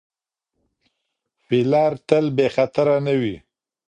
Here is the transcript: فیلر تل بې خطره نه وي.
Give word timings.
فیلر 1.45 1.91
تل 2.07 2.25
بې 2.35 2.47
خطره 2.55 2.95
نه 3.05 3.13
وي. 3.21 3.35